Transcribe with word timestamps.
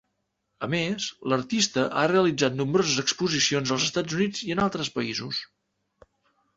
A 0.67 0.69
més, 0.73 1.05
l'artista 1.33 1.83
ha 2.03 2.07
realitzat 2.13 2.57
nombroses 2.63 3.05
exposicions 3.05 3.77
als 3.77 3.89
Estats 3.93 4.19
Units 4.19 4.45
i 4.49 4.53
en 4.59 4.67
altres 4.69 4.95
països. 5.01 5.49